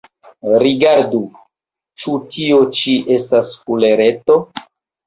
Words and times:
Rigardu: 0.63 1.19
ĉu 2.01 2.17
tio 2.37 2.59
ĉi 2.81 2.99
estas 3.19 3.57
kulereto? 3.71 4.43